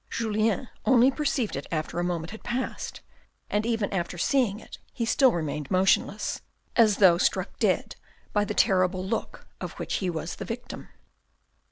[0.09, 3.01] Julien only perceived it after a moment had passed,
[3.51, 6.41] and even after seeing it, he still remained motionless,
[6.75, 7.95] as though struck dead
[8.33, 10.89] by the terrible look of which he was the victim.